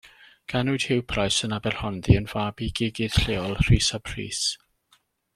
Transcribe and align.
Ganwyd 0.51 0.85
Hugh 0.91 1.03
Price 1.11 1.43
yn 1.47 1.53
Aberhonddu, 1.57 2.15
yn 2.21 2.29
fab 2.31 2.63
i 2.67 2.69
gigydd 2.79 3.19
lleol, 3.25 3.53
Rhys 3.67 3.91
ap 3.99 4.13
Rhys. 4.15 4.41